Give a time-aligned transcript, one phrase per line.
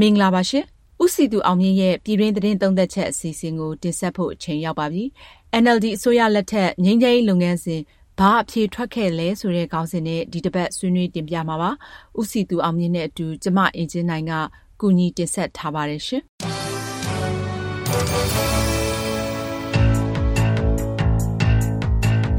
[0.00, 0.64] မင်္ဂလာပါရှင်။
[1.02, 5.04] ဦးစီသူအောင်မြင့်ရဲ့ပြည်တွင်းသတင်းသုံးသက်ချက်အစီအစဉ်ကိုတင်ဆက်ဖို့အချိန်ရောက်ပါပြီ။
[5.62, 7.80] NLD အစိုးရလက်ထက်ငြိမ်းချမ်းရေးလုပ်ငန်းစဉ်
[8.18, 11.70] ဘာအဖြေထွက်ခဲ့လဲဆိုတဲ့ခေါင်းစဉ်နဲ့ဒီတစ်ပတ်ဆွေးနွေးတင်ပြမှာပါ။
[12.20, 14.32] ဦးစီသူအောင်မြင့်နဲ့အတူကျမအင်ကြင်းနိုင်က
[14.80, 16.22] ကူညီတင်ဆက်ထားပါတယ်ရှင်။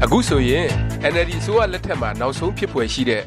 [0.04, 0.66] အခုဆိုရင်
[1.12, 3.22] NLD အစိုးရလက်ထက်မှာနောက်ဆုံးဖြစ်ဖွယ်ရှိတဲ့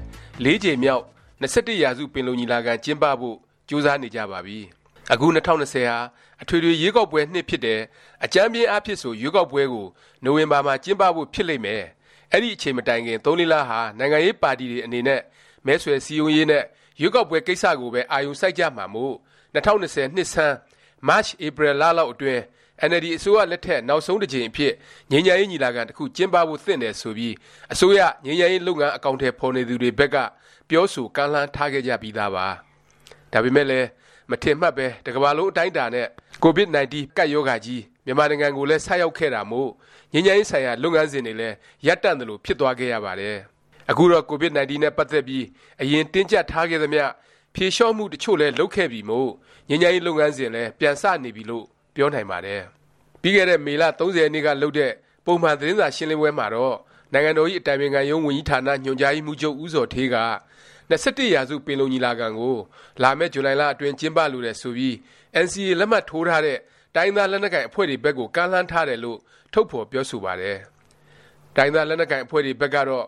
[0.45, 1.03] ၄ကြိမ်မြောက်
[1.41, 3.37] ၂၁ရာစုပင်လုံညီလာခံကျင်းပဖို့
[3.69, 4.59] ကြိုးစားနေကြပါပြီ။
[5.13, 5.97] အခု၂၀၂၀ဟာ
[6.41, 7.79] အထွေထွေရွေးကောက်ပွဲနှစ်ဖြစ်တယ်။
[8.25, 9.87] အကြမ်းဖျဉ်းအားဖြင့်ဆိုရွေးကောက်ပွဲကို
[10.23, 11.83] နိုဝင်ဘာမှာကျင်းပဖို့ဖြစ်လိမ့်မယ်။
[12.33, 15.21] အဲဒီအချိန်မတိုင်ခင်သုံးလေးလဟာနိုင်ငံရေးပါတီတွေအနေနဲ့
[15.65, 16.63] မဲဆွယ်စည်းရုံးရေးနဲ့
[17.01, 19.13] ရွေးကောက်ပွဲကိစ္စကိုပဲအာရုံစိုက်ကြမှာမို့
[19.53, 20.55] ၂၀၂၀နှစ်ဆန်း
[21.07, 22.41] မတ်၊ဧပြီလလောက်အတွင်း
[22.81, 24.73] အင်န်အယ်လ်ဒီအစိုးရလက်ထက်နောက်ဆုံးတစ်ကြိမ်အဖြစ်
[25.11, 27.33] ငြိမ်းချမ်းရေးညီလာခံတစ်ခုကျင်းပဖို့သင့်တယ်ဆိုပြီး
[27.73, 30.15] အစိုးရငြိမ်းချမ်းရေးလုပ်ငန်းအကောင်အထည်ဖော်နေသူတွေဘက်က
[30.69, 32.47] ပြောဆိုကမ်းလှမ်းထားခဲ့ကြပြီးသားပါ။
[33.33, 33.87] ဒါပေမယ့်လည်း
[34.31, 36.07] မထင်မှတ်ပဲတစ်ကမ္ဘာလုံးအတိုင်းအတာနဲ့
[36.43, 39.69] COVID-19 ကပ်ရောဂါကြီးမြန်မာနိုင်ငံကိုလည်းဆိုက်ရောက်ခဲ့တာမို့
[40.13, 41.55] ငြိမ်းချမ်းရေးဆိုင်ရာလုပ်ငန်းစဉ်တွေလည်း
[41.87, 43.37] ရပ်တန့်သလိုဖြစ်သွားခဲ့ရပါတယ်။
[43.91, 45.45] အခုတော့ COVID-19 နဲ့ပတ်သက်ပြီး
[45.81, 47.05] အရင်တင်းကြပ်ထားခဲ့သမျှ
[47.55, 49.29] ဖြေလျှော့မှုတချို့လည်းလုပ်ခဲ့ပြီမို့
[49.69, 52.61] ငြိမ်းချမ်းရေးလုပ်ငန်းစဉ်လည်းပြန်စနေပြီလို့ပြောနိုင်ပါတယ်။
[53.21, 54.91] ပြီးခဲ့တဲ့မေလ30ရက်နေ့ကလုပ်တဲ့
[55.25, 56.77] ပုံမှန်သတင်းစာရှင်းလင်းပွဲမှာတော့
[57.13, 60.15] နိုင်ငံတော်၏အတိုင်ပင်ခံရုံးဝန်ကြီးဌာနညွှန်ကြားရေးမှူးချုပ်ဦးဇော်ဌေးက
[60.93, 62.57] 21ရာစုပင်လုံညီလာခံကို
[63.01, 64.93] လာမယ့်ဇူလိုင်လအတွင်းကျင်းပလိုတယ်ဆိုပြီး
[65.43, 66.57] NCA လက်မှတ်ထိုးထားတဲ့
[66.95, 69.19] တိုင်းသားလက်နက်ကိုင်အဖွဲ့တွေဘက်ကိုကမ်းလှမ်းထားတယ်လို့
[69.53, 70.57] ထုတ်ဖော်ပြောဆိုပါတယ်။
[71.55, 73.05] တိုင်းသားလက်နက်ကိုင်အဖွဲ့တွေဘက်ကတော့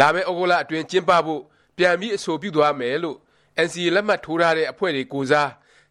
[0.00, 1.42] လာမယ့်ဩဂုတ်လအတွင်းကျင်းပဖို့
[1.76, 3.16] ပြန်ပြီးအဆိုပြုသွားမယ်လို့
[3.66, 5.50] NCA လက်မှတ်ထိုးထားတဲ့အဖွဲ့တွေကိုစား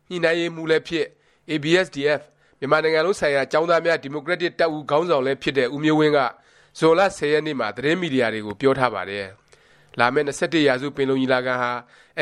[0.10, 1.06] ညှိနှိုင်းရေးမှူးလည်းဖြစ်
[1.52, 2.22] ABSDF
[2.60, 6.20] မြန်မာနိုင်ငံလုံးဆိုင်ရာကျောင်းသားများဒီမိုကရက်တစ်တပ်ဦးခေါင်းဆောင်လည်းဖြစ်တဲ့ဦးမျိုးဝင်းက
[6.80, 9.26] ဇွန်လ10ရက်နေ့မှာသတင်းမီဒီယာတွေကိုပြောထားပါတယ်။
[10.00, 11.72] လာမယ့်21ရာစုပင်လုံညီလာခံဟာ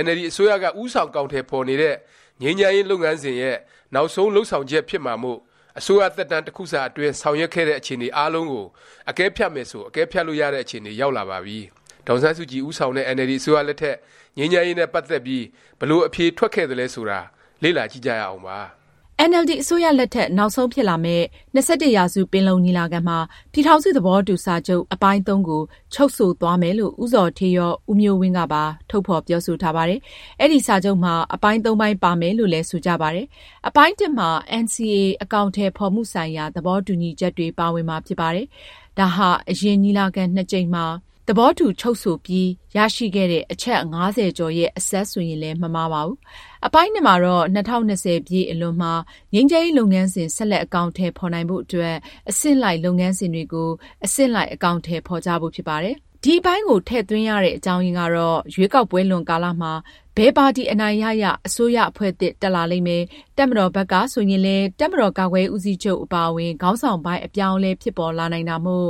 [0.04, 1.96] NLD အစိုးရကဥဆောင်ကောင်းထဲပေါ်နေတဲ့
[2.42, 3.58] ငြိမ်းချမ်းရေးလုပ်ငန်းစဉ်ရဲ့
[3.96, 5.40] နောက်ဆုံးလှုပ်ဆောင်ချက်ဖြစ်မှာမို့
[5.80, 8.66] အစိုးရသက်တမ်းတစ်ခုစာအတွင်းဆောင်ရွက်ခဲ့တဲ့အခြေအနေအားလုံးကို
[9.10, 11.60] အကဲဖြတ်မယ်ဆိုအကဲဖြတ်လို့ရတဲ့အခြေအနေရောက်လာပါပြီ။
[12.08, 13.96] ဒေါန်ဆန်းစုကြည်ဥဆောင်တဲ့ NLD အစိုးရလက်ထက်
[14.38, 15.44] ငြိမ်းချမ်းရေးနဲ့ပတ်သက်ပြီး
[15.80, 17.20] ဘလို့အဖြေထွက်ခဲ့တယ်လဲဆိုတာ
[17.64, 18.60] လေ့လာကြည့်ကြရအောင်ပါ။
[19.28, 21.26] NLD အစိုးရလက်ထက် နောက်ဆုံးဖြစ်လာမယ့်
[21.56, 23.18] ၂၁ ရာစုပင်လုံညီလာခံမှာ
[23.52, 25.62] ပြည်ထောင်စုသဘောတူစာချုပ် အပိုင်း ၃ ကို
[25.94, 30.00] ချုပ်ဆိုသွားမယ်လို့ ဦးဇော်ဌေးရော၊ဦးမျိုးဝင်းကပါ ထုတ်ဖော်ပြောဆိုထားပါတယ်။
[30.42, 33.28] အဲဒီစာချုပ်မှာ အပိုင်း ၃ ပိုင်း ပါမယ်လို့လည်း ဆိုကြပါတယ်။
[33.68, 34.30] အပိုင်း ၁ မှာ
[34.64, 38.48] NCA အကောင်အထည် ဖော်မှုဆိုင်ရာ သဘောတူညီချက်တွေ ပါဝင်မှာ ဖြစ်ပါတယ်။
[39.00, 40.86] ဒါဟာ အရင် ညီလာခံ နှစ်ကြိမ်မှာ
[41.32, 46.18] သဘောတူချုပ်ဆိုပြီးရရှိခဲ့တဲ့အချက်၅၀ကျော်ရဲ့အဆက်ဆိုရင်လည်းမမှားပါဘူး။
[46.66, 48.94] အပိုင်းမှာတော့၂၀၂၀ပြည့်အလွန်မှာ
[49.34, 51.96] ငြိမ်းချမ်းရေးလုပ်ငန်းစဉ်ဆက်လက်အကောင်အထည်ဖော်နိုင်ဖို့အတွက်
[52.30, 53.70] အဆင့်လိုက်လုပ်ငန်းစဉ်တွေကို
[54.06, 59.74] အဆင့်လိုက်အကောင်အထည်ဖော်ကြဖို့ဖြစ်ပါတယ်။ဒီအပိုင်းကိုထည့်သွင်းရတဲ့အကြောင်းရင်းကတော့ရွေးကောက်ပွဲလွန်ကာလမှာ
[60.18, 63.04] ဘယ်ပါတီအနိုင်ရရအစိုးရအဖွဲ့သစ်တက်လာလိမ့်မယ်၊
[63.38, 68.90] တပ်မတော်ဘက်ကဆိုရင်လည်းတပ်မတော်ကာကွယ်ရေးဦးစီးချုပ်အပါအဝင်ခေါင်းဆောင်ပိုင်းအပြောင်းအလဲဖြစ်ပေါ်လာနိုင်တာမို့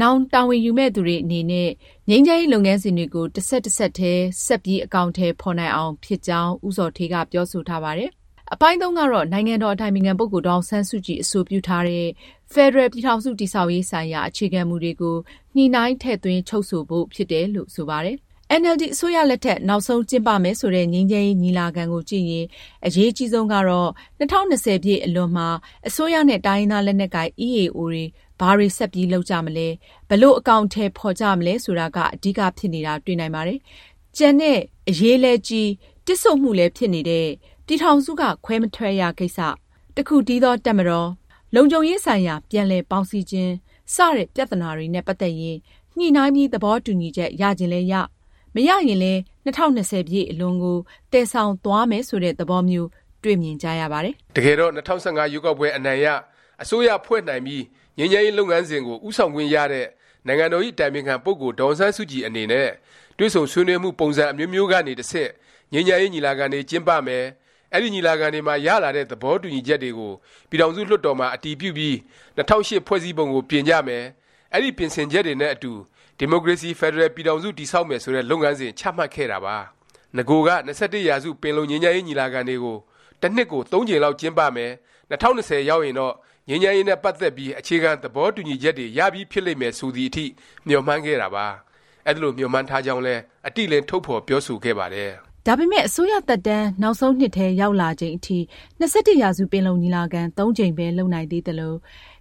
[0.00, 1.68] နောင်တာဝန်ယူမယ့်သူတွေအနေနဲ့
[2.08, 8.10] ငြိမ်းချမ်းရေးလုပ်ငန်းစဉ်တွေကိုတစ်ဆက်တစ်ဆက်တည်းဆက်ပြီးအကောင်အထည်ဖော်နိုင်အောင်ဖြစ်ကြောင်းဦးဇော်ဌေးကပြောဆိုထားပါတယ်။
[8.52, 12.06] အပိုင်း(၃)ကတော့နိုင်ငံတော်အတိုင်ပင်ခံပုဂ္ဂိုလ်ဒေါ်အောင်ဆန်းစုကြည်အဆိုပြုထားတဲ့
[12.52, 15.16] ဖက်ဒရယ်ပြည်ထောင်စုတည်ဆောက်ရေးဆိုင်ရာအခြေခံမူတွေကို
[15.56, 18.16] ညှိနှိုင်းထည့်သွင်းချုပ်ဆိုဖို့ဖြစ်တယ်လို့ဆိုပါတယ်။
[18.60, 22.46] NLD အစိုးရလက်ထက်နောက်ဆုံးကျင်းပမယ်ဆိုတဲ့ငြိမ်းချမ်းရေးညီလာခံကိုကြည့်ရင်
[22.86, 25.48] အရေးအကြီးဆုံးကတော့၂၀၂၀ပြည့်အလွန်မှာ
[25.88, 28.04] အစိုးရနဲ့တိုင်းရင်းသားလက်နက်ကိုင် EAO တွေ
[28.40, 29.68] ဘာတွေဆက်ပြီးလုပ်ကြမလဲ၊
[30.08, 33.58] ဘယ်လိုအကောင်အထည်ဖော်ကြမလဲဆိုတာကအဓိကဖြစ်နေတာတွေ့နိုင်ပါတယ်။
[34.16, 34.58] ကျန်တဲ့
[34.88, 35.70] အရေးလည်းကြီး
[36.06, 37.28] တစ်ဆို့မှုလည်းဖြစ်နေတဲ့
[37.66, 39.38] ပြည်ထောင်စုကခွဲမထွက်ရကိစ္စ၊
[39.96, 41.08] တစ်ခုတည်းသောတပ်မတော်၊
[41.54, 43.52] လုံခြုံရေးဆိုင်ရာပြန်လည်ပေါင်းစည်းခြင်း
[43.94, 45.56] စတဲ့ပြသနာတွေနဲ့ပတ်သက်ရင်
[45.98, 47.94] ညှိနှိုင်းပြီးသဘောတူညီချက်ရချင်လည်းရ၊
[48.54, 50.78] မရရင်လည်း၂၀၂၀ပြည့်အလွန်ကို
[51.12, 52.88] သယ်ဆောင်သွားမယ်ဆိုတဲ့သဘောမျိုး
[53.22, 56.06] တွေ့မြင်ကြရပါတယ်။တကယ်တော့၂၀၁၅ရွေးကောက်ပွဲအနိုင်ရ
[56.62, 57.62] အစိုးရဖွဲ့နိုင်ပြီး
[57.98, 59.86] ငြိမ်းချမ်းရေးလုပ်ငန်းစဉ်ကိုဦးဆောင်ခွင့်ရတဲ့
[60.26, 62.68] နိုင်ငံတော်၏အတိုင်ပင်ခံပုဂ္ဂိုလ်ဒေါ်အောင်ဆန်းစုကြည်အနေနဲ့
[63.18, 65.30] တွေ့ဆုံဆွေးနွေးမှုပုံစံအမျိုးမျိုးကနေတဆင့်
[65.72, 67.24] ငြိမ်းချမ်းရေးညီလာခံတွေကျင်းပမယ်၊
[67.74, 70.12] အဲဒီညီလာခံတွေမှာရလာတဲ့သဘောတူညီချက်တွေကို
[70.48, 71.94] ပြည်ထောင်စုလွှတ်တော်မှာအတည်ပြုပြီး
[72.36, 74.02] ၂၀၀၈ဖွဲ့စည်းပုံကိုပြင်ကြမယ်၊
[74.54, 75.72] အဲဒီပြင်ဆင်ချက်တွေနဲ့အတူ
[76.18, 79.56] ဒီမိုကရေစီဖက်ဒရယ်ပြည်ထောင်စုတည်ဆောက်မယ်ဆိုတဲ့လုပ်ငန်းစဉ်ချမှတ်ခဲ့တာပါ။
[80.16, 82.76] နဂိုက၂၁ရာစုပင်လုံငြိမ်းချမ်းရေးညီလာခံတွေကို
[83.20, 84.70] တစ်နှစ်ကို၃ကြိမ်လောက်ကျင်းပမယ်၊
[85.22, 86.14] ၂၀၂၀ရောက်ရင်တော့
[86.48, 90.24] ငြိမ်းချမ်းရေးနဲ့ပတ်သက်ပြီးအခြေခံသဘောတူညီချက်တွေရပြီးဖြစ်လိမ့်မယ်ဆိုသည်အထိ
[90.66, 91.46] မျှော်မှန်းခဲ့တာပါ။
[92.06, 95.10] အဲဒီလိုမျှော်မှန်းထားကြောင်းလည်းအတိအလင်းထုတ်ဖော်ပြောဆိုခဲ့ပါတယ်။
[95.46, 98.38] ဒါပေမဲ့အစိုးရသက်တမ်းနောက်ဆုံးနှစ်ထဲရောက်လာချိန်အထိ
[98.80, 101.74] ၂၁ရာစုပင်လုံညီလာခံ၃ကြိမ်ပဲလုပ်နိုင်သေးသလို၊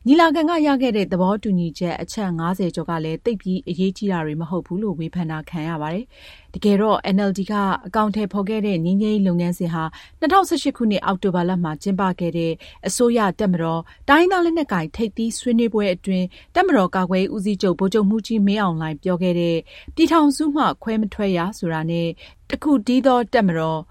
[0.08, 6.06] ညီလာခံကရခဲ့တဲ့သဘောတူညီချက်အချက်၅၀ကျော်ကလည်းသိပ်ပြီးအရေးကြီးတာတွေမဟုတ်ဘူးလို့ဝေဖန်တာခံရပါတယ်။
[6.54, 7.54] တကယ်တော့အင်န်အယ်လ်ဒီက
[7.86, 9.84] အကောင်အထည်ဖော်ခဲ့တဲ့ငြိမ်းချမ်းရေးလုပ်ငန်းစဉ်ဟာ
[10.22, 12.54] ၂၀၁၈ခုနှစ်အောက်တိုဘာမှာကျင်းပခဲ့တဲ့
[12.88, 16.26] အစိုးရ၊တပ်မတော်၊တိုင်းရင်းသားလက်နက်ကိုင်ထိပ်သီးဆွေးနွေးပွဲအတွင်း
[16.56, 19.58] တပ်မတော်ကာကွယ်ရေးဦးစီးချုပ်ဗိုလ်ချုပ်မှူးကြီးမင်းအောင်လှိုင်ပြောခဲ့တဲ့
[19.96, 22.08] “ပြည်ထောင်စုမှခွဲမထွက်ရ”ဆိုတာနဲ့
[22.50, 23.82] “တစ်ခုတည်းသောတပ်မတော်”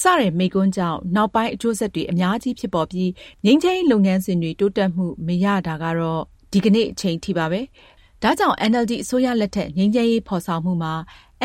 [0.00, 3.10] စတဲ့မိန့်ခွန်းကြောင့်နောက်ပိုင်းအကျိုးဆက်တွေအများကြီးဖြစ်ပေါ်ပြီး
[3.44, 7.60] ငြိမ်းချမ်းရေးလုပ်ငန်းစဉ်တွေတိုးတက်မှုမရတာကတော့ဒီကနေ့အချိန်ထိပါပဲ။
[8.22, 10.94] ဒါကြောင့်အင်န်အယ်လ်ဒီအစိုးရလက်ထက်ငြိမ်းချမ်းရေးဖော်ဆောင်မှုမှာ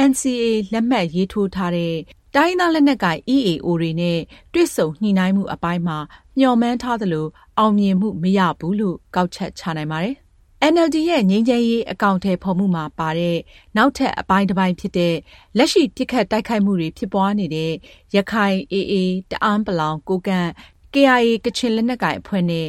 [0.09, 1.95] NCA လက်မှတ်ရေးထိုးထားတဲ့
[2.35, 4.19] တိုင်းရင်းသားလက်နက်ကိုင် EAO တွေနဲ့
[4.53, 5.97] တွေ့ဆုံညှိနှိုင်းမှုအပိုင်းမှာ
[6.37, 10.15] မျှော်မှန်းထားသလိုအောင်မြင်မှုမရဘူးလို့ကောက်ချက်ချနိုင်ပါတယ်။
[10.63, 13.37] အင်န်အယ်လ်ဒီရဲ့ငြိမ်းချမ်းရေးအကောင်အထည်ဖော်မှုမှာပါတဲ့
[13.77, 15.15] နောက်ထပ်အပိုင်းတစ်ပိုင်းဖြစ်တဲ့
[15.57, 17.71] လက်ရှိပစ်ခတ်တိုက်ခိုက်မှုတွေဖြစ်ပွားနေတဲ့
[18.15, 18.93] ရခိုင် AA,
[19.31, 20.49] တအဲန်းပလောင်,ကိုးကန့်၊
[20.93, 22.67] KIA ကချင်လက်နက်ကိုင်အဖွဲ့နဲ့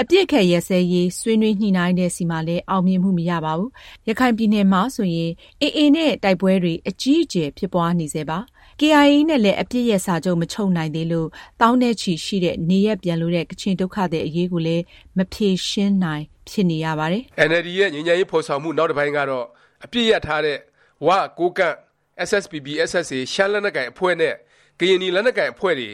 [0.00, 3.70] အပစ်အခတ်ရပ်စဲရေးဆွေးနွေးညှိနှိုင်းတဲ့ဆီမှာလည်းအောင်မြင်မှုမရပါဘူး။
[4.08, 5.30] ရခိုင်ပြည်နယ်မှာဆိုရင်
[5.62, 8.38] AA နဲ့တိုက်ပွဲတွေအကြီးအကျယ်ဖြစ်ပွားနေဆဲပါ။
[8.80, 11.28] KIA နဲ့လည်းအပစ်ရပ်စာချုပ်မချုပ်နိုင်သေးလို့
[11.60, 14.82] သောင်းနဲ့ချီရှိတဲ့နေရပ်ပြန်လိုတဲ့ကချင်ဒုက္ခသည်အရေးကိုလည်း
[15.18, 19.46] မဖြေရှင်းနိုင်ဖြစ်နေရပါတယ်။အင်န်အယ်လ်ဒီရဲ့ငြိမ်းချမ်းရေးဖော်ဆောင်မှုနောက်တစ်ပိုင်းကတော့
[19.84, 20.58] အပစ်ရပ်ထားတဲ့
[21.06, 21.08] ဝ၊
[21.38, 21.76] ကိုးကန့်၊
[22.28, 24.34] SSPP/SSA ရှမ်းလက်နက်ကိုင်အဖွဲ့နဲ့
[24.80, 25.90] ကရင်နီလက်နက်ကိုင်အဖွဲ့တွေ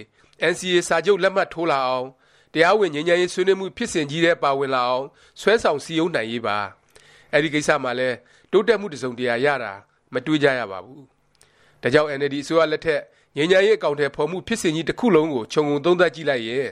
[0.52, 2.06] NCA စာချုပ်လက်မှတ်ထိုးလာအောင်၊
[2.52, 5.06] တရားဝင်ငြိမ်းချမ်းရေးဆွေးနွေးမှုဖြစ်စဉ်ကြီးထဲပါဝင်လာအောင်
[5.40, 6.56] ဆွဲဆောင်စည်းရုံးနိုင်ရေးပါ။
[7.34, 8.16] အဲဒီကိစ္စမှာလည်း
[8.52, 9.72] တိုးတက်မှုတစ်စုံတစ်ရာရတာ
[10.14, 11.02] မတွေ့ကြရပါဘူး။
[11.82, 13.00] ဒါကြောင့်အင်န်အယ်လ်ဒီအစိုးရလက်ထက်
[13.36, 16.68] ငြိမ်းချမ်းရေးအကောင်အထည်ဖော်မှုဖြစ်စဉ်ကြီးတစ်ခုလုံးကိုခြုံငုံသုံးသပ်ကြည့်လိုက်ရင်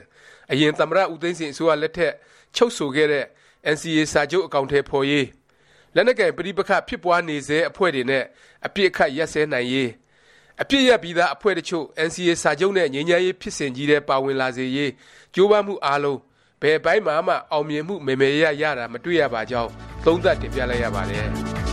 [0.51, 2.13] အရင်သမ္မတဦးသိန်းစိန်အစိုးရလက်ထက်
[2.57, 3.25] ချုပ်ဆိုခဲ့တဲ့
[3.75, 5.25] NCA စာချုပ်အကောင်အထည်ဖော်ရေး၊
[5.95, 8.25] လက်နက်ကိုင်ပဋိပက္ခဖြစ်ပွားနေဆဲအဖွဲ့တွေနဲ့
[8.67, 9.89] အပစ်အခတ်ရပ်စဲနိုင်ရေး၊
[10.63, 14.91] အပစ်ရပ်ပြီးသားအဖွဲ့တစ်ချို့ NCA စာချုပ်နဲ့ငြိမ်းချမ်းရေးဖြစ်စဉ်ကြီးထဲပါဝင်လာစေရေး
[15.35, 16.19] ကြိုးပမ်းမှုအားလုံး
[16.63, 19.71] ဘယ်အပိုင်းမှာမှအောင်မြင်မှုမယ်မယ်ရရရတာမတွေ့ရပါကြောင်း
[20.05, 21.68] သုံးသပ်တင်ပြလိုက်ရပါတယ်